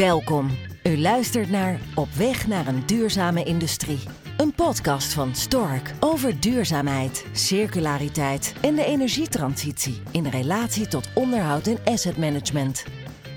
[0.00, 0.50] Welkom.
[0.82, 3.98] U luistert naar Op weg naar een duurzame industrie.
[4.36, 11.78] Een podcast van Stork over duurzaamheid, circulariteit en de energietransitie in relatie tot onderhoud en
[11.84, 12.84] asset management.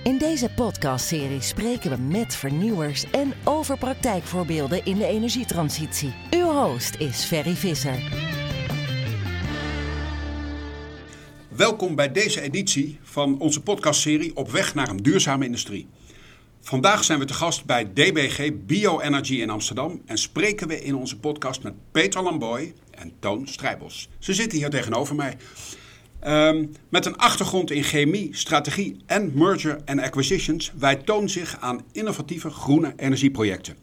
[0.03, 6.13] In deze podcastserie spreken we met vernieuwers en over praktijkvoorbeelden in de energietransitie.
[6.31, 7.99] Uw host is Ferry Visser.
[11.49, 15.87] Welkom bij deze editie van onze podcastserie Op weg naar een duurzame industrie.
[16.65, 21.19] Vandaag zijn we te gast bij DBG Bioenergy in Amsterdam en spreken we in onze
[21.19, 24.09] podcast met Peter Lamboy en Toon Strijbos.
[24.19, 25.37] Ze zitten hier tegenover mij.
[26.27, 31.81] Um, met een achtergrond in chemie, strategie en merger and acquisitions wijdt Toon zich aan
[31.91, 33.75] innovatieve groene energieprojecten.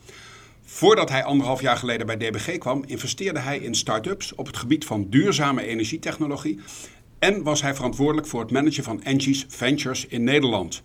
[0.65, 4.85] Voordat hij anderhalf jaar geleden bij DBG kwam, investeerde hij in start-ups op het gebied
[4.85, 6.61] van duurzame energietechnologie
[7.19, 10.83] en was hij verantwoordelijk voor het managen van Engie's Ventures in Nederland.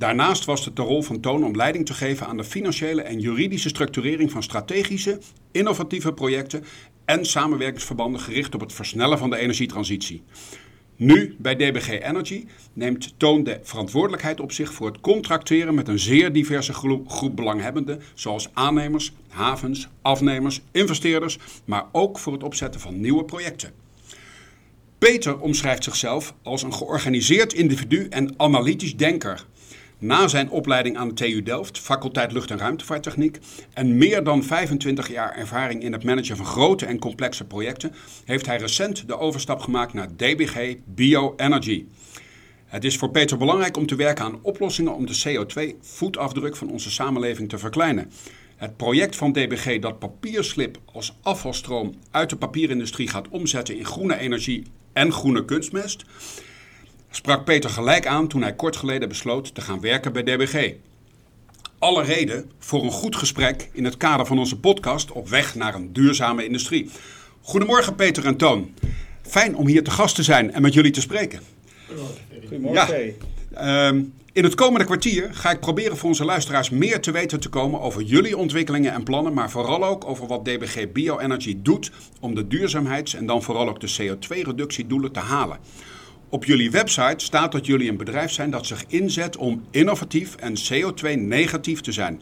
[0.00, 3.20] Daarnaast was het de rol van Toon om leiding te geven aan de financiële en
[3.20, 5.18] juridische structurering van strategische,
[5.52, 6.64] innovatieve projecten
[7.04, 10.22] en samenwerkingsverbanden gericht op het versnellen van de energietransitie.
[10.96, 15.98] Nu, bij DBG Energy, neemt Toon de verantwoordelijkheid op zich voor het contracteren met een
[15.98, 23.00] zeer diverse groep, belanghebbenden, zoals aannemers, havens, afnemers, investeerders, maar ook voor het opzetten van
[23.00, 23.72] nieuwe projecten.
[24.98, 29.46] Peter omschrijft zichzelf als een georganiseerd individu en analytisch denker.
[30.00, 33.38] Na zijn opleiding aan de TU Delft, faculteit lucht- en ruimtevaarttechniek,
[33.74, 38.46] en meer dan 25 jaar ervaring in het managen van grote en complexe projecten, heeft
[38.46, 41.84] hij recent de overstap gemaakt naar DBG Bioenergy.
[42.66, 46.90] Het is voor Peter belangrijk om te werken aan oplossingen om de CO2-voetafdruk van onze
[46.90, 48.10] samenleving te verkleinen.
[48.56, 54.18] Het project van DBG dat papierslip als afvalstroom uit de papierindustrie gaat omzetten in groene
[54.18, 56.04] energie en groene kunstmest,
[57.10, 60.74] sprak Peter gelijk aan toen hij kort geleden besloot te gaan werken bij DBG.
[61.78, 65.74] Alle reden voor een goed gesprek in het kader van onze podcast op weg naar
[65.74, 66.90] een duurzame industrie.
[67.40, 68.74] Goedemorgen Peter en Toon.
[69.22, 71.40] Fijn om hier te gast te zijn en met jullie te spreken.
[72.40, 73.14] Goedemorgen.
[73.52, 77.40] Ja, um, in het komende kwartier ga ik proberen voor onze luisteraars meer te weten
[77.40, 81.90] te komen over jullie ontwikkelingen en plannen, maar vooral ook over wat DBG Bioenergy doet
[82.20, 85.58] om de duurzaamheids- en dan vooral ook de CO2-reductiedoelen te halen.
[86.32, 90.54] Op jullie website staat dat jullie een bedrijf zijn dat zich inzet om innovatief en
[90.56, 92.20] CO2-negatief te zijn.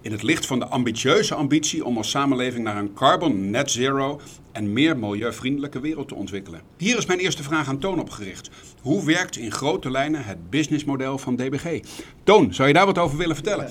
[0.00, 4.20] In het licht van de ambitieuze ambitie om als samenleving naar een carbon net zero
[4.52, 6.60] en meer milieuvriendelijke wereld te ontwikkelen.
[6.76, 8.50] Hier is mijn eerste vraag aan Toon opgericht.
[8.80, 11.80] Hoe werkt in grote lijnen het businessmodel van DBG?
[12.24, 13.68] Toon, zou je daar wat over willen vertellen?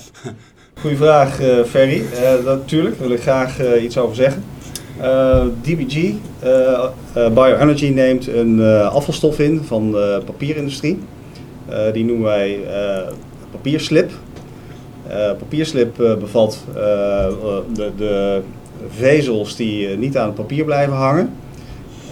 [0.82, 2.02] Goeie vraag, uh, Ferry.
[2.14, 4.44] Uh, natuurlijk, daar wil ik graag uh, iets over zeggen.
[5.62, 6.14] DBG,
[7.34, 8.62] Bioenergy, neemt een
[8.92, 11.00] afvalstof in van de papierindustrie.
[11.94, 12.60] die noemen wij
[13.52, 14.12] papierslip.
[15.38, 16.64] papierslip bevat
[17.74, 18.42] de, de
[18.90, 21.34] vezels die niet aan het papier blijven hangen.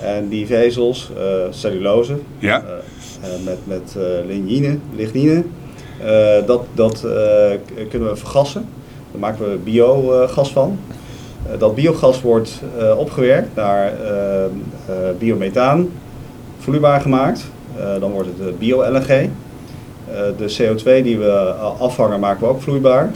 [0.01, 2.63] En die vezels, uh, cellulose, ja.
[2.63, 5.43] uh, met, met uh, lignine, lignine
[6.45, 7.05] dat, dat
[7.89, 8.69] kunnen we vergassen.
[9.11, 10.79] Daar maken we biogas van.
[11.58, 12.62] Dat biogas wordt
[12.97, 13.94] opgewerkt naar
[15.18, 15.90] biomethaan,
[16.59, 17.46] vloeibaar gemaakt.
[18.00, 19.30] dan wordt het bio-LNG.
[20.38, 21.31] de CO2 die we
[21.80, 23.12] afvangen maken we ook vloeibaar.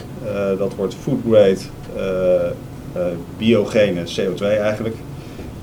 [0.57, 1.57] dat wordt food grade
[3.37, 4.95] biogene CO2 eigenlijk.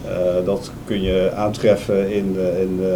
[0.08, 2.88] Uh, dat kun je aantreffen in, uh, in uh,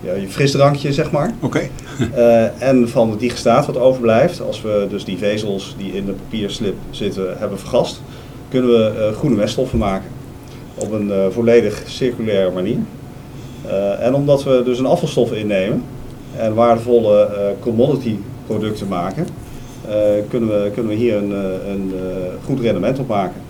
[0.00, 1.34] ja, je frisdrankje, zeg maar.
[1.40, 1.68] Oké.
[2.00, 2.50] Okay.
[2.70, 6.74] en van het digestaat wat overblijft, als we dus die vezels die in de papierslip
[6.90, 8.00] zitten hebben vergast,
[8.48, 10.08] kunnen we groene meststoffen maken.
[10.74, 12.78] Op een volledig circulaire manier.
[14.00, 15.82] en omdat we dus een afvalstof innemen
[16.36, 19.26] en waardevolle commodity producten maken,
[20.28, 21.30] kunnen, we, kunnen we hier een,
[21.70, 21.92] een
[22.44, 23.40] goed rendement op maken.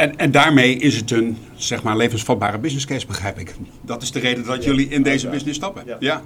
[0.00, 3.54] En, en daarmee is het een zeg maar, levensvatbare business case, begrijp ik.
[3.80, 5.82] Dat is de reden dat jullie in deze business stappen.
[5.86, 5.96] Ja.
[6.00, 6.22] ja.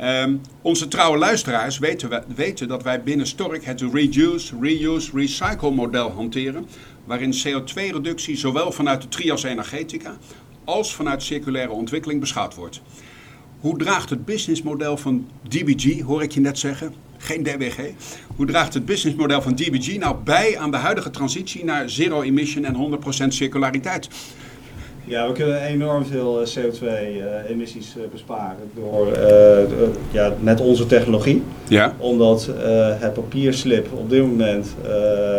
[0.00, 5.70] Um, onze trouwe luisteraars weten, we, weten dat wij binnen Stork het reduce, reuse, recycle
[5.70, 6.66] model hanteren.
[7.04, 10.16] Waarin CO2-reductie zowel vanuit de trias energetica
[10.64, 12.80] als vanuit circulaire ontwikkeling beschouwd wordt.
[13.60, 17.78] Hoe draagt het businessmodel van DBG, hoor ik je net zeggen, geen DBG.
[18.36, 22.64] Hoe draagt het businessmodel van DBG nou bij aan de huidige transitie naar zero emission
[22.64, 24.08] en 100% circulariteit?
[25.08, 31.42] Ja, we kunnen enorm veel CO2-emissies uh, uh, besparen door, uh, ja, met onze technologie.
[31.68, 31.94] Ja.
[31.98, 32.50] Omdat
[32.98, 34.74] het papierslip op dit moment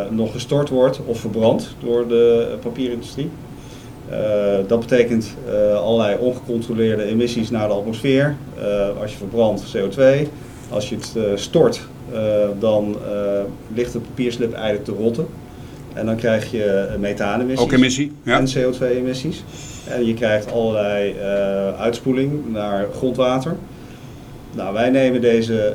[0.10, 3.30] nog gestort wordt of verbrand door de papierindustrie.
[4.68, 5.36] dat betekent
[5.76, 8.36] allerlei ongecontroleerde emissies naar de atmosfeer.
[9.02, 10.28] als je verbrandt CO2,
[10.70, 11.82] Als je het stort,
[12.60, 12.98] dan
[13.74, 15.28] ligt de papierslip eigenlijk te rotten.
[16.00, 17.66] En dan krijg je methaanemissies.
[17.66, 18.38] Ook emissie, ja.
[18.40, 19.44] En CO2-emissies.
[19.90, 21.16] En je krijgt allerlei
[21.78, 23.56] uitspoeling naar grondwater.
[24.56, 25.74] Nou, wij nemen deze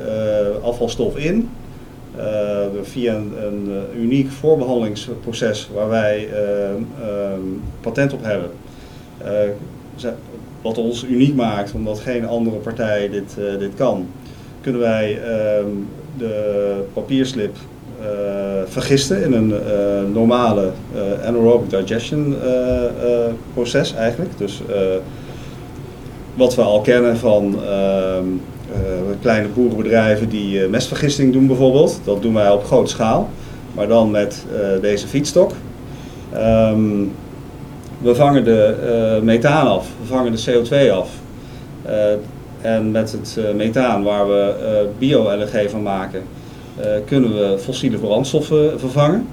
[0.62, 1.48] afvalstof in
[2.18, 6.28] uh, via een, een, eh, uniek voorbehandelingsproces waar wij
[7.80, 8.50] patent op hebben.
[10.62, 14.06] wat ons uniek maakt, omdat geen andere partij dit, dit kan,
[14.60, 15.66] kunnen wij ehm,
[16.18, 17.56] de papierslip
[18.66, 19.54] vergisten in een
[20.12, 20.70] normale
[21.24, 22.36] anaerobic digestion
[23.54, 24.38] proces eigenlijk.
[24.38, 24.62] Dus
[26.34, 28.26] wat we al kennen van ehm,
[28.70, 32.00] uh, kleine boerenbedrijven die uh, mestvergisting doen bijvoorbeeld.
[32.04, 33.28] Dat doen wij op grote schaal,
[33.74, 35.52] maar dan met uh, deze fietsstok.
[36.34, 37.12] Um,
[37.98, 41.08] we vangen de methaan af, we vangen de CO2 af.
[42.60, 46.22] en met het methaan waar we bio-LNG van maken,
[47.06, 49.26] kunnen we fossiele brandstoffen vervangen.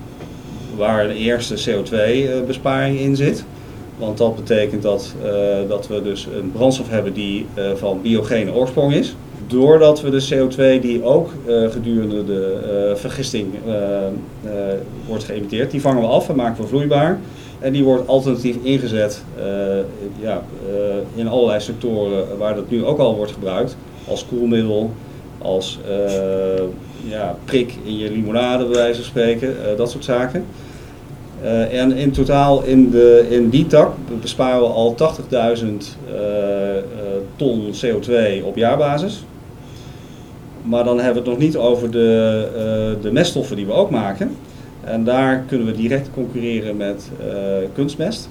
[0.76, 3.44] Waar de eerste CO2-besparing in zit.
[3.98, 5.16] Want dat betekent dat,
[5.68, 7.46] dat we dus een brandstof hebben die
[7.76, 9.16] van biogene oorsprong is
[9.48, 11.30] doordat we de CO2 die ook
[11.70, 13.48] gedurende de vergisting
[15.08, 17.20] wordt geëmiteerd, die vangen we af en maken we vloeibaar.
[17.60, 19.24] En die wordt alternatief ingezet
[20.20, 20.44] ja,
[21.16, 23.78] in allerlei sectoren waar dat nu ook al wordt gebruikt.
[24.08, 24.92] Als koelmiddel,
[25.38, 25.80] als
[27.04, 30.46] ja, prik in je limonade bij wijze van spreken, dat soort zaken.
[31.72, 34.96] en in totaal in, de, in die tak besparen we al
[35.60, 35.66] 80.000
[37.36, 39.24] ton CO2 op jaarbasis.
[40.64, 42.48] Maar dan hebben we het nog niet over de,
[42.96, 44.36] uh, de meststoffen die we ook maken.
[44.84, 47.36] En daar kunnen we direct concurreren met uh,
[47.74, 48.30] kunstmest.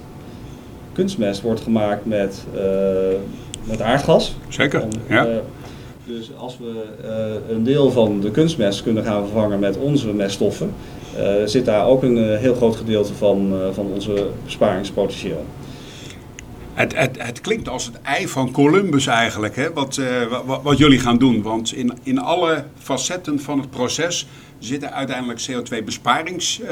[0.93, 2.61] Kunstmest wordt gemaakt met, uh,
[3.63, 4.35] met aardgas.
[4.47, 5.27] Zeker, ja.
[6.17, 6.83] Dus als we
[7.49, 10.73] een deel van de kunstmest kunnen gaan vervangen met onze meststoffen,
[11.45, 15.45] zit daar ook een heel groot gedeelte van, van onze besparingspotentieel.
[16.73, 19.73] Het, het, het, klinkt als het ei van Columbus eigenlijk, hè?
[19.73, 20.01] Wat,
[20.45, 21.41] wat, wat, jullie gaan doen.
[21.41, 24.27] Want in, in alle facetten van het proces
[24.63, 26.67] zitten uiteindelijk CO2-besparings uh,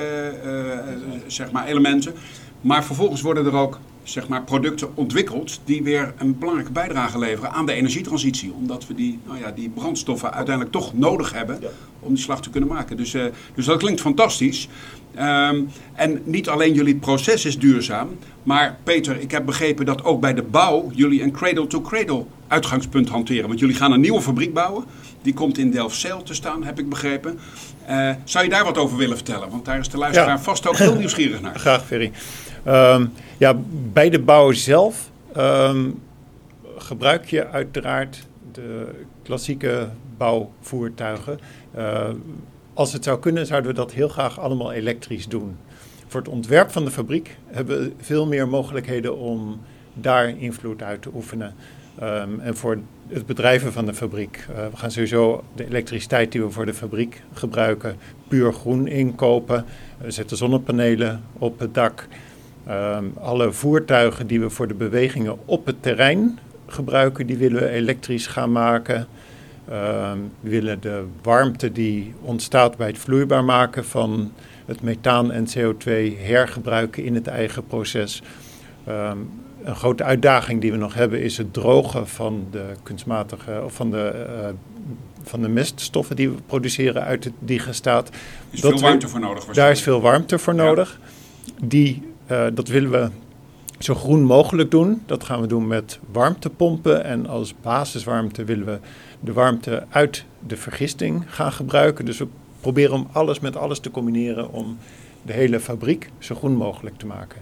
[0.45, 0.79] uh,
[1.27, 2.13] zeg maar elementen.
[2.61, 3.79] Maar vervolgens worden er ook
[4.11, 8.53] zeg maar, producten ontwikkeld die weer een belangrijke bijdrage leveren aan de energietransitie.
[8.53, 11.59] Omdat we die, nou ja, die brandstoffen uiteindelijk toch nodig hebben
[11.99, 12.97] om die slag te kunnen maken.
[12.97, 13.23] Dus, uh,
[13.55, 14.67] dus dat klinkt fantastisch.
[15.15, 18.09] Um, en niet alleen jullie proces is duurzaam,
[18.43, 23.47] maar Peter, ik heb begrepen dat ook bij de bouw jullie een cradle-to-cradle uitgangspunt hanteren.
[23.47, 24.83] Want jullie gaan een nieuwe fabriek bouwen.
[25.21, 27.39] Die komt in Delfzijl te staan, heb ik begrepen.
[27.89, 29.49] Uh, zou je daar wat over willen vertellen?
[29.49, 30.39] Want daar is de luisteraar ja.
[30.39, 31.59] vast ook heel nieuwsgierig naar.
[31.59, 32.11] Graag, Ferry.
[32.67, 33.59] Um, ja,
[33.93, 35.99] bij de bouw zelf um,
[36.77, 38.87] gebruik je uiteraard de
[39.23, 41.39] klassieke bouwvoertuigen.
[41.77, 42.09] Uh,
[42.73, 45.57] als het zou kunnen, zouden we dat heel graag allemaal elektrisch doen.
[46.07, 49.59] Voor het ontwerp van de fabriek hebben we veel meer mogelijkheden om
[49.93, 51.55] daar invloed uit te oefenen.
[52.03, 52.77] Um, en voor
[53.07, 54.45] het bedrijven van de fabriek.
[54.49, 57.95] Uh, we gaan sowieso de elektriciteit die we voor de fabriek gebruiken
[58.27, 59.65] puur groen inkopen.
[59.97, 62.07] We zetten zonnepanelen op het dak.
[62.69, 67.69] Um, alle voertuigen die we voor de bewegingen op het terrein gebruiken, die willen we
[67.69, 69.07] elektrisch gaan maken.
[69.69, 74.31] Um, we willen de warmte die ontstaat bij het vloeibaar maken van
[74.65, 78.21] het methaan en CO2 hergebruiken in het eigen proces.
[78.87, 79.29] Um,
[79.63, 83.91] een grote uitdaging die we nog hebben is het drogen van de kunstmatige of van
[83.91, 84.49] de, uh,
[85.23, 88.07] van de meststoffen die we produceren uit het digestaat.
[88.07, 88.15] Er
[88.49, 89.45] is dat veel warmte voor nodig.
[89.45, 90.99] Daar is veel warmte voor nodig.
[91.63, 93.09] Die, uh, dat willen we
[93.79, 95.01] zo groen mogelijk doen.
[95.05, 97.03] Dat gaan we doen met warmtepompen.
[97.03, 98.79] En als basiswarmte willen we
[99.19, 102.05] de warmte uit de vergisting gaan gebruiken.
[102.05, 102.27] Dus we
[102.61, 104.77] proberen om alles met alles te combineren om
[105.21, 107.41] de hele fabriek zo groen mogelijk te maken.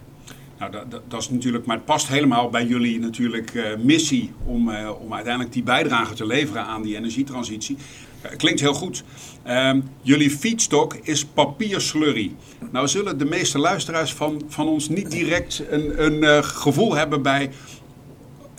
[0.59, 4.69] Nou, dat, dat, is natuurlijk, maar het past helemaal bij jullie natuurlijk uh, missie om,
[4.69, 7.77] uh, om uiteindelijk die bijdrage te leveren aan die energietransitie.
[8.25, 9.03] Uh, klinkt heel goed.
[9.43, 12.31] Ehm, jullie feedstock is papierslurry.
[12.71, 17.51] Nou zullen de meeste luisteraars van, van ons niet direct een, een gevoel hebben bij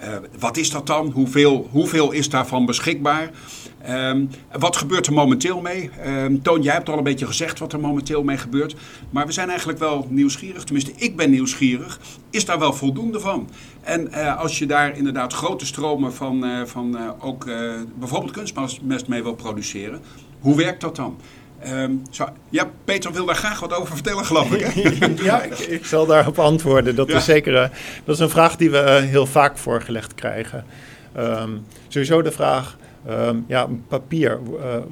[0.04, 1.10] uh, wat is dat dan?
[1.10, 3.30] Hoeveel, hoeveel is daarvan beschikbaar?
[3.88, 5.90] Um, wat gebeurt er momenteel mee?
[6.06, 8.74] Um, Toon, jij hebt al een beetje gezegd wat er momenteel mee gebeurt.
[9.10, 10.64] Maar we zijn eigenlijk wel nieuwsgierig.
[10.64, 12.00] Tenminste, ik ben nieuwsgierig.
[12.30, 13.48] Is daar wel voldoende van?
[13.88, 17.46] En uh, als je daar inderdaad grote stromen van, uh, van ook
[17.94, 20.00] bijvoorbeeld kunstmest mee wil produceren.
[20.40, 21.20] Hoe werkt dat dan?
[21.66, 24.60] Um, zo, ja, Peter wil daar graag wat over vertellen, geloof ik.
[24.60, 25.06] Hè?
[25.24, 26.94] ja, ik, ik, zal daarop antwoorden.
[26.94, 27.16] Dat, ja.
[27.16, 27.52] is zeker,
[28.04, 30.64] dat is een vraag die we heel vaak voorgelegd krijgen.
[31.16, 32.76] Um, sowieso de vraag,
[33.08, 34.38] Ehm, ja, papier.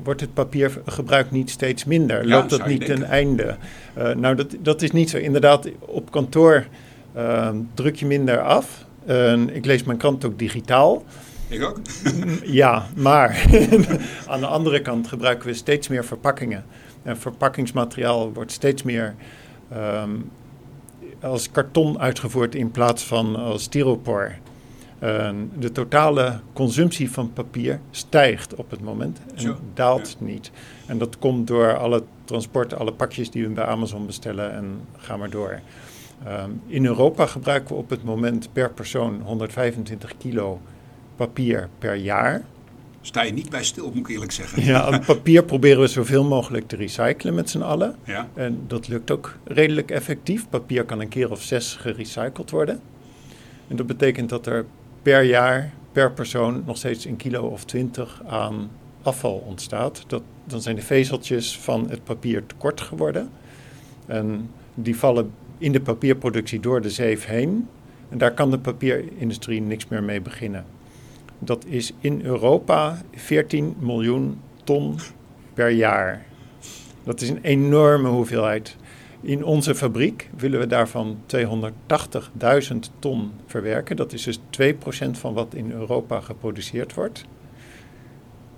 [0.03, 2.27] Wordt het papiergebruik niet steeds minder?
[2.27, 3.57] Ja, Loopt dat niet ten einde?
[3.95, 5.17] Eh, nou, dat, dat is niet zo.
[5.17, 6.67] Inderdaad, op kantoor
[7.15, 8.85] ehm, druk je minder af.
[9.07, 11.05] En ik lees mijn krant ook digitaal.
[11.49, 11.79] Ik ook.
[12.45, 13.47] Ja, maar
[14.27, 16.65] aan de andere kant gebruiken we steeds meer verpakkingen.
[17.03, 19.15] En verpakkingsmateriaal wordt steeds meer
[19.71, 20.11] ehm,
[21.21, 24.35] als karton uitgevoerd in plaats van als styropor.
[24.99, 30.51] En de totale consumptie van papier stijgt op het moment en Zo, daalt niet.
[30.87, 35.17] En dat komt door alle transport, alle pakjes die we bij Amazon bestellen en ga
[35.17, 35.61] maar door.
[36.25, 40.61] Ehm, in Europa gebruiken we op het moment per persoon 125 kilo
[41.17, 42.45] papier per jaar.
[43.01, 44.65] Sta je niet bij stil, moet ik eerlijk zeggen.
[44.65, 47.97] Ja, papier proberen we zoveel mogelijk te recyclen met z'n allen.
[48.05, 48.29] Ja.
[48.35, 50.49] En dat lukt ook redelijk effectief.
[50.49, 52.81] Papier kan een keer of zes gerecycled worden.
[53.69, 54.67] En dat betekent dat er
[55.03, 58.71] per jaar, per persoon, nog steeds een kilo of twintig aan
[59.03, 60.05] afval ontstaat.
[60.07, 63.31] Dat, dan zijn de vezeltjes van het papier tekort geworden.
[64.07, 67.69] En die vallen in de papierproductie door de zeef heen.
[68.09, 70.65] En daar kan de papierindustrie niks meer mee beginnen.
[71.39, 74.99] Dat is in Europa 14 miljoen ton
[75.55, 76.27] per jaar.
[77.05, 78.77] Dat is een enorme hoeveelheid.
[79.21, 83.97] In onze fabriek willen we daarvan 280.000 ton verwerken.
[83.97, 87.25] Dat is dus 2% van wat in Europa geproduceerd wordt.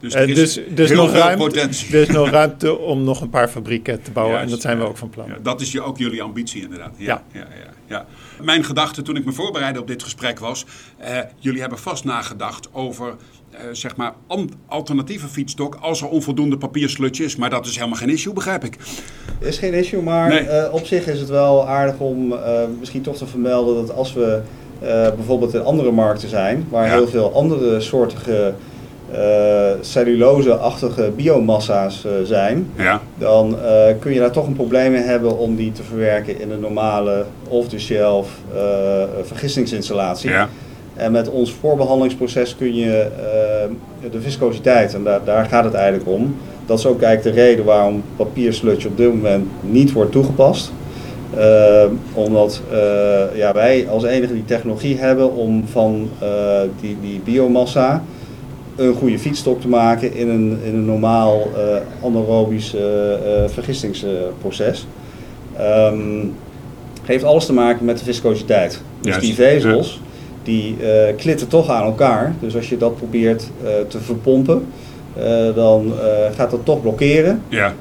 [0.00, 1.94] Dus Eh, er is dus dus heel nog, veel ruimte, potentie.
[1.96, 4.40] er is nog ruimte om nog een paar fabrieken te bouwen.
[4.40, 5.26] en dat zijn we ook van plan.
[5.28, 6.92] Ja, dat is je, ook jullie ambitie inderdaad.
[6.96, 7.38] Ja, Ja.
[7.40, 7.46] ja.
[7.50, 8.06] Ja, ja,
[8.44, 10.64] Mijn gedachte toen ik me voorbereidde op dit gesprek was...
[10.98, 13.14] eh, jullie hebben vast nagedacht over
[13.50, 14.12] eh, zeg maar
[14.68, 15.74] alternatieve fietsstok...
[15.80, 17.36] als er onvoldoende papierslutje is.
[17.36, 18.76] Maar dat is helemaal geen issue, begrijp ik.
[19.38, 20.38] Is geen issue, maar Nee.
[20.40, 24.12] eh, op zich is het wel aardig om eh, misschien toch te vermelden dat als
[24.12, 24.40] we
[24.80, 26.92] eh, bijvoorbeeld in andere markten zijn, waar Ja.
[26.94, 28.54] heel veel andere soortige eh
[29.80, 35.38] cellulose-achtige biomassa's eh, zijn, Ja, dan eh, kun je daar toch een probleem mee hebben
[35.38, 38.60] om die te verwerken in een normale off-the-shelf eh,
[39.22, 40.30] vergistingsinstallatie.
[40.30, 40.48] ja.
[40.96, 43.06] En met ons voorbehandelingsproces kun je
[44.02, 46.36] eh, de viscositeit, en daar, daar gaat het eigenlijk om,
[46.66, 50.72] dat is ook eigenlijk de reden waarom papiersludge op dit moment niet wordt toegepast.
[51.36, 51.84] Eh,
[52.14, 56.28] omdat eh, ja, wij als enige die technologie hebben om van eh,
[56.80, 58.02] die, die biomassa
[58.78, 64.86] een goede fietsstok te maken in een, in een normaal eh anaerobisch eh, eh, vergistingsproces.
[65.56, 66.26] Ehm,
[67.04, 68.82] heeft alles te maken met de viscositeit.
[69.00, 70.00] Dus Juist, die vezels,
[70.42, 70.76] die
[71.16, 72.34] klitten toch aan elkaar.
[72.40, 73.50] Dus als je dat probeert
[73.88, 74.66] te verpompen,
[75.54, 75.92] dan
[76.34, 77.42] gaat dat toch blokkeren.
[77.48, 77.74] ja.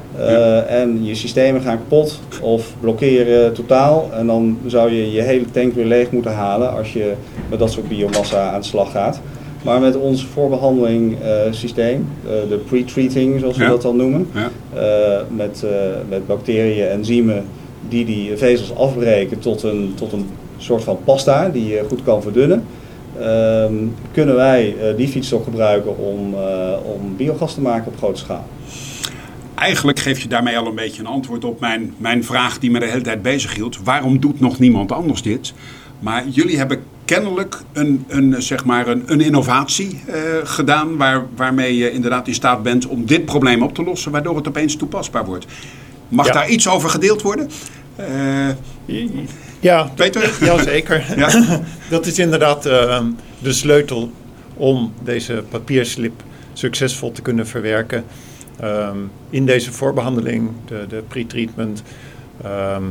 [0.68, 4.10] En je systemen gaan kapot of blokkeren totaal.
[4.14, 7.14] En dan zou je je hele tank weer leeg moeten halen als je
[7.50, 9.22] met dat soort biomassa aan de slag gaat.
[9.68, 13.70] Maar met ons voorbehandeling eh, systeem, eh, de pre-treating zoals we Ja.
[13.70, 14.50] dat dan noemen, ja.
[14.74, 15.66] eh, met,
[16.10, 17.46] met bacteriën, enzymen
[17.90, 20.26] die die vezels afbreken tot een, tot een
[20.58, 22.64] soort van pasta die je goed kan verdunnen.
[23.20, 23.74] ehm,
[24.12, 26.36] kunnen wij die fietsstok gebruiken om,
[26.86, 28.46] om biogas te maken op grote schaal.
[29.56, 32.80] Eigenlijk geef je daarmee al een beetje een antwoord op mijn, mijn vraag die me
[32.80, 33.78] de hele tijd bezig hield.
[33.84, 35.54] Waarom doet nog niemand anders dit?
[36.00, 41.78] Maar jullie hebben kennelijk een, een, zeg maar een, een innovatie eh, gedaan waar, waarmee
[41.78, 45.26] je inderdaad in staat bent om dit probleem op te lossen, waardoor het opeens toepasbaar
[45.26, 45.46] wordt.
[46.10, 46.32] Mag Ja.
[46.34, 47.50] daar iets over gedeeld worden?
[47.96, 48.50] Eh,
[49.60, 50.32] Ja, Peter?
[50.42, 51.06] Jazeker.
[51.18, 51.62] Ja.
[51.90, 53.04] Dat is inderdaad eh,
[53.40, 54.12] de sleutel
[54.54, 56.24] om deze papierslip
[56.54, 58.04] succesvol te kunnen verwerken.
[58.60, 58.98] Ehm,
[59.30, 61.84] in deze voorbehandeling, de, de pre-treatment,
[62.44, 62.84] ehm,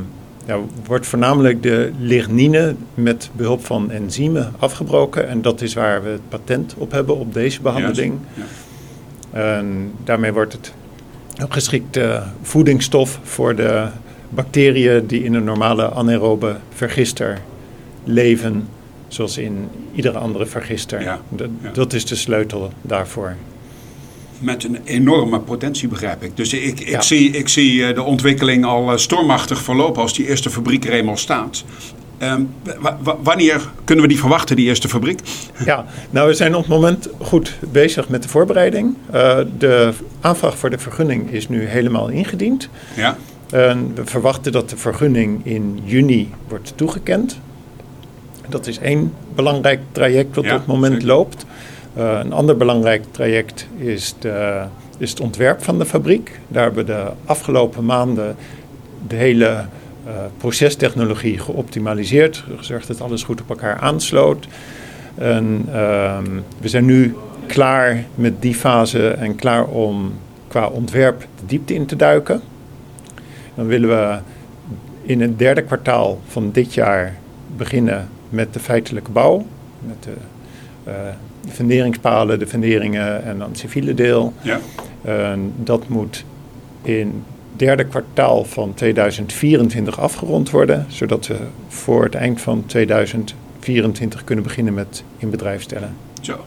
[0.47, 5.29] ja, wordt voornamelijk de lignine met behulp van enzymen afgebroken.
[5.29, 8.19] En dat is waar we het patent op hebben op deze behandeling.
[8.35, 8.43] Ja.
[9.31, 10.73] En daarmee wordt het
[11.37, 13.87] een geschikte voedingsstof voor de
[14.29, 17.39] bacteriën die in een normale anaerobe vergister
[18.05, 18.69] leven,
[19.09, 21.03] zoals in iedere andere vergister.
[21.03, 21.71] Ja, Dat, ja.
[21.71, 23.35] dat is de sleutel daarvoor.
[24.39, 26.37] Met een enorme potentie, begrijp ik.
[26.37, 27.01] Dus ik, ik Ja.
[27.01, 30.93] zie, ik zie eh, de ontwikkeling al eh, stormachtig verlopen als die eerste fabriek er
[30.93, 31.65] eenmaal staat.
[32.19, 32.43] Ehm,
[32.81, 35.21] wa- wa- wanneer kunnen we die verwachten, die eerste fabriek?
[35.65, 38.95] Ja, nou we zijn op het moment goed bezig met de voorbereiding.
[39.11, 42.69] Eh, de aanvraag voor de vergunning is nu helemaal ingediend.
[42.97, 43.17] Ja,
[43.51, 47.39] we verwachten dat de vergunning in juni wordt toegekend.
[48.49, 51.09] Dat is één belangrijk traject dat Ja, op het moment zeker.
[51.09, 51.45] loopt.
[51.97, 54.15] Eh, een ander belangrijk traject is,
[54.99, 56.41] is het ontwerp van de fabriek.
[56.49, 58.37] Daar hebben we de afgelopen maanden
[59.09, 59.65] de hele
[60.07, 62.45] eh, procestechnologie geoptimaliseerd.
[62.57, 64.47] Gezorgd dat alles goed op elkaar aansloot.
[65.19, 66.25] Ehm,
[66.61, 70.13] we zijn nu klaar met die fase en klaar om
[70.49, 72.41] qua ontwerp de diepte in te duiken.
[73.55, 74.19] Dan willen we
[75.03, 77.17] in het derde kwartaal van dit jaar
[77.57, 79.47] beginnen met de feitelijke bouw.
[79.81, 80.15] Met de
[80.89, 80.93] uh,
[81.49, 84.33] funderingspalen, de funderingen en dan het civiele deel.
[84.43, 84.61] Ja.
[85.57, 86.25] dat moet
[86.83, 91.37] in het derde kwartaal van 2024 afgerond worden, zodat we
[91.69, 95.97] voor het eind van 2024 kunnen beginnen met in bedrijf stellen.
[96.21, 96.45] Zo.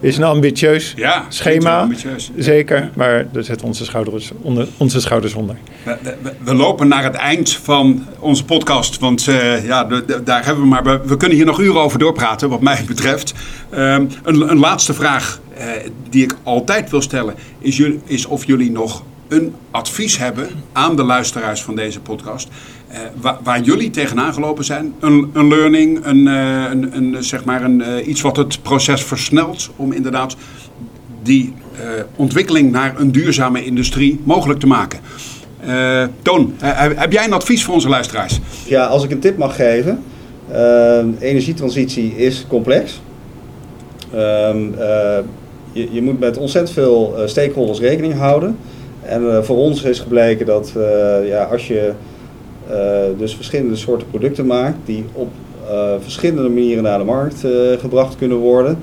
[0.00, 2.30] Is een ambitieus ja, schema, ambitieus.
[2.36, 4.68] zeker, maar daar zetten onze schouders onder.
[4.76, 5.56] Onze schouders onder.
[5.82, 10.44] We, we, we, lopen naar het eind van onze podcast, want uh, ja, de, daar
[10.44, 11.06] hebben we maar.
[11.06, 13.34] We, kunnen hier nog uren over doorpraten, wat mij betreft.
[13.74, 15.64] Um, een, een, laatste vraag uh,
[16.10, 21.02] die ik altijd wil stellen, is, is of jullie nog een advies hebben aan de
[21.02, 22.48] luisteraars van deze podcast.
[22.92, 24.94] Uh, waar, waar, jullie tegenaan gelopen zijn.
[25.00, 29.04] Een, een learning, een, uh, een, een, zeg maar een, uh, iets wat het proces
[29.04, 30.36] versnelt om inderdaad
[31.22, 31.54] die
[32.16, 35.00] ontwikkeling naar een duurzame industrie mogelijk te maken.
[36.22, 36.54] Toon,
[36.96, 38.40] heb jij een advies voor onze luisteraars?
[38.66, 40.02] Ja, als ik een tip mag geven.
[41.18, 43.00] energietransitie is complex.
[44.12, 44.58] Ehm,
[45.72, 48.56] je, je, moet met ontzettend veel stakeholders rekening houden.
[49.08, 50.72] En voor ons is gebleken dat
[51.24, 51.92] ja, als je
[52.70, 55.28] uh, dus verschillende soorten producten maakt die op
[56.00, 57.44] verschillende manieren naar de markt
[57.78, 58.78] gebracht kunnen worden.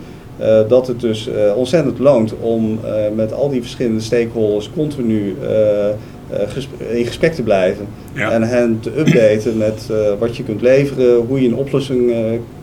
[0.68, 2.80] dat het dus ontzettend loont om
[3.16, 5.36] met al die verschillende stakeholders continu
[6.92, 7.88] in gesprek te blijven.
[8.14, 8.32] Ja.
[8.32, 9.90] En hen te updaten met
[10.20, 12.14] wat je kunt leveren, hoe je een oplossing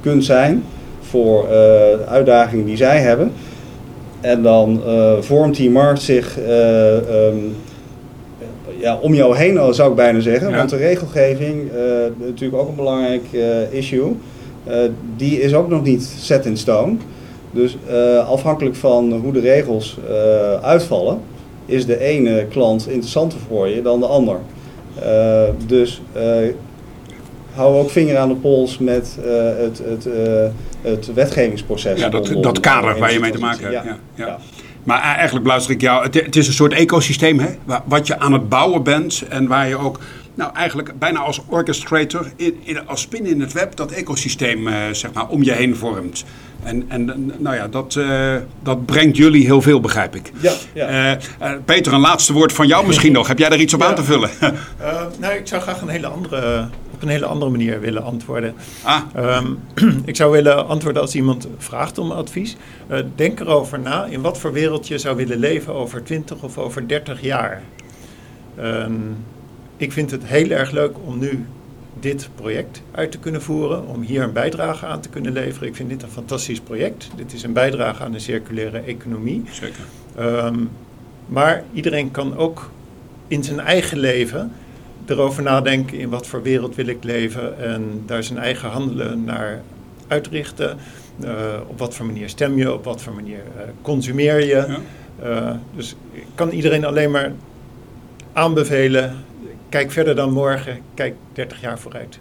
[0.00, 0.64] kunt zijn
[1.00, 1.47] voor
[2.09, 3.33] uitdagingen die zij hebben.
[4.23, 4.81] En dan
[5.21, 7.57] vormt die markt zich um,
[8.79, 10.57] ja, om jou heen zou ik bijna zeggen.
[10.57, 11.81] Want de regelgeving, uh,
[12.26, 13.23] natuurlijk ook een belangrijk
[13.71, 14.17] issue,
[15.17, 16.97] die is ook nog niet set in stone.
[17.50, 17.76] Dus
[18.26, 19.99] afhankelijk van hoe de regels
[20.62, 21.19] uitvallen,
[21.67, 24.37] is de ene klant interessanter voor je dan de ander.
[25.67, 26.02] dus
[27.54, 29.19] hou ook vinger aan de pols met
[29.56, 30.08] het, het,
[30.82, 32.00] het wetgevingsproces.
[32.00, 33.84] Ja, dat, dat kader waar je mee te maken hebt.
[33.84, 33.99] ja.
[34.15, 34.26] ja.
[34.26, 34.38] ja.
[34.84, 36.04] Maar eigenlijk luister ik jou.
[36.04, 37.49] Het, het, is een soort ecosysteem, hè?
[37.84, 39.23] Wat je aan het bouwen bent.
[39.28, 39.99] En waar je ook,
[40.34, 44.75] nou eigenlijk bijna als orchestrator, in, in, als spin in het web, dat ecosysteem uh,
[44.93, 46.25] zeg maar om je heen vormt.
[46.62, 50.32] En, en nou ja, dat, uh, dat brengt jullie heel veel, begrijp ik.
[50.41, 51.19] Ja, ja.
[51.41, 53.28] Uh, Peter, een laatste woord van jou misschien nog.
[53.28, 53.86] Heb jij daar iets op ja.
[53.86, 54.30] aan te vullen?
[55.21, 56.69] nou, ik zou graag een hele andere
[57.02, 58.54] op een hele andere manier willen antwoorden.
[58.82, 59.02] Ah.
[59.17, 59.58] Um,
[60.04, 62.56] ik zou willen antwoorden als iemand vraagt om advies.
[62.91, 66.58] Uh, denk erover na in wat voor wereld je zou willen leven over 20 of
[66.58, 67.62] over 30 jaar.
[68.60, 69.17] Um,
[69.76, 71.47] ik vind het heel erg leuk om nu
[72.00, 75.69] dit project uit te kunnen voeren, om hier een bijdrage aan te kunnen leveren.
[75.69, 77.10] Ik vind dit een fantastisch project.
[77.17, 79.43] Dit is een bijdrage aan de circulaire economie.
[79.50, 79.84] Zeker.
[80.19, 80.71] Um,
[81.26, 82.71] maar iedereen kan ook
[83.28, 84.52] in zijn eigen leven
[85.06, 89.62] erover nadenken in wat voor wereld wil ik leven en daar zijn eigen handelen naar
[90.06, 90.78] uitrichten.
[91.25, 91.30] Uh,
[91.67, 94.47] op wat voor manier stem je, op wat voor manier uh, consumeer je.
[94.47, 94.78] Ja.
[95.25, 97.32] Uh, dus ik kan iedereen alleen maar
[98.32, 99.25] aanbevelen,
[99.69, 102.19] kijk verder dan morgen, kijk 30 jaar vooruit.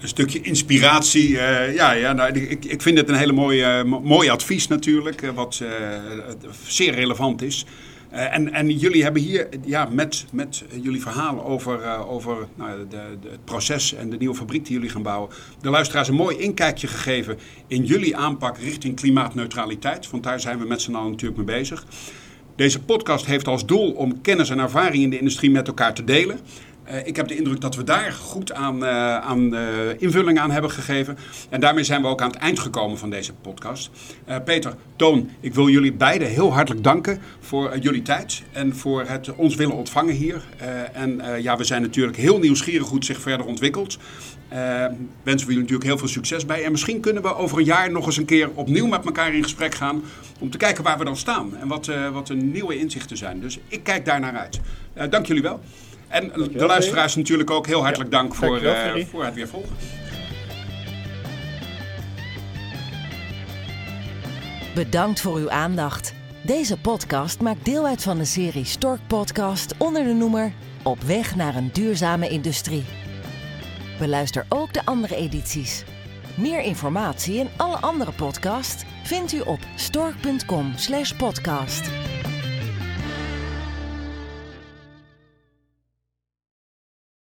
[0.00, 1.30] Een stukje inspiratie,
[1.74, 5.62] ja, ja nou, ik, ik vind het een hele mooie, mooi advies natuurlijk, wat
[6.66, 7.66] zeer relevant is.
[8.12, 12.78] Uh, en, en jullie hebben hier ja, met, met jullie verhalen over, uh, over nou,
[12.78, 16.14] de, de, het proces en de nieuwe fabriek die jullie gaan bouwen, de luisteraars een
[16.14, 20.10] mooi inkijkje gegeven in jullie aanpak richting klimaatneutraliteit.
[20.10, 21.86] Want daar zijn we met z'n allen natuurlijk mee bezig.
[22.56, 26.04] Deze podcast heeft als doel om kennis en ervaring in de industrie met elkaar te
[26.04, 26.38] delen.
[26.88, 29.60] Uh, ik heb de indruk dat we daar goed aan, uh, aan uh,
[29.98, 31.18] invulling aan hebben gegeven.
[31.48, 33.90] En daarmee zijn we ook aan het eind gekomen van deze podcast.
[34.44, 39.34] Peter, Toon, ik wil jullie beiden heel hartelijk danken voor jullie tijd en voor het
[39.34, 40.42] ons willen ontvangen hier.
[40.92, 43.98] en ja, we zijn natuurlijk heel nieuwsgierig hoe het zich verder ontwikkelt.
[45.22, 46.64] wensen we jullie natuurlijk heel veel succes bij.
[46.64, 49.42] En misschien kunnen we over een jaar nog eens een keer opnieuw met elkaar in
[49.42, 50.02] gesprek gaan.
[50.38, 53.40] Om te kijken waar we dan staan en wat, wat de nieuwe inzichten zijn.
[53.40, 54.60] Dus ik kijk daar naar uit.
[55.10, 55.60] dank jullie wel.
[56.12, 59.48] En Dankjewel, de luisteraars natuurlijk ook heel hartelijk ja, dank voor, uh, voor het weer
[59.48, 59.76] volgen.
[64.74, 66.14] Bedankt voor uw aandacht.
[66.42, 71.36] Deze podcast maakt deel uit van de serie Stork Podcast onder de noemer Op weg
[71.36, 72.84] naar een duurzame industrie.
[73.98, 75.84] Beluister ook de andere edities.
[76.34, 82.11] Meer informatie en alle andere podcasts vindt u op stork.com/podcast.